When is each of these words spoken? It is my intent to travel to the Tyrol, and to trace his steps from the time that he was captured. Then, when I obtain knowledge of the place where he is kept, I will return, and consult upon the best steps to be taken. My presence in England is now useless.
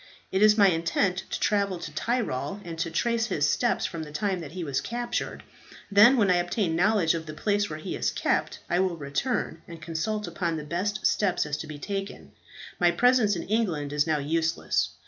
It 0.31 0.41
is 0.41 0.57
my 0.57 0.69
intent 0.69 1.17
to 1.29 1.39
travel 1.39 1.77
to 1.77 1.91
the 1.91 1.95
Tyrol, 1.95 2.59
and 2.65 2.79
to 2.79 2.89
trace 2.89 3.27
his 3.27 3.47
steps 3.47 3.85
from 3.85 4.01
the 4.01 4.11
time 4.11 4.39
that 4.41 4.53
he 4.53 4.63
was 4.63 4.81
captured. 4.81 5.43
Then, 5.91 6.17
when 6.17 6.31
I 6.31 6.37
obtain 6.37 6.75
knowledge 6.75 7.13
of 7.13 7.27
the 7.27 7.35
place 7.35 7.69
where 7.69 7.77
he 7.77 7.95
is 7.95 8.09
kept, 8.09 8.61
I 8.67 8.79
will 8.79 8.97
return, 8.97 9.61
and 9.67 9.79
consult 9.79 10.25
upon 10.27 10.57
the 10.57 10.63
best 10.63 11.05
steps 11.05 11.43
to 11.43 11.67
be 11.67 11.77
taken. 11.77 12.31
My 12.79 12.89
presence 12.89 13.35
in 13.35 13.43
England 13.43 13.93
is 13.93 14.07
now 14.07 14.17
useless. 14.17 14.89